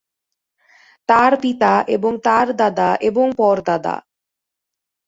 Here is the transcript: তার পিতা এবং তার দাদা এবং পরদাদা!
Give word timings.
তার 1.09 1.31
পিতা 1.41 1.73
এবং 1.87 2.11
তার 2.25 2.47
দাদা 2.55 2.89
এবং 3.01 3.25
পরদাদা! 3.37 3.95